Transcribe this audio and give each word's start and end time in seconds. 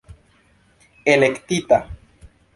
elektita 1.05 1.77